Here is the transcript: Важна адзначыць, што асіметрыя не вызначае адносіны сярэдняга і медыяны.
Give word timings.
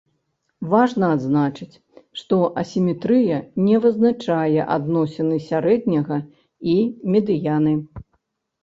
Важна 0.69 1.09
адзначыць, 1.15 1.75
што 2.21 2.39
асіметрыя 2.63 3.37
не 3.67 3.77
вызначае 3.85 4.61
адносіны 4.79 5.35
сярэдняга 5.51 6.17
і 6.75 6.77
медыяны. 7.17 7.73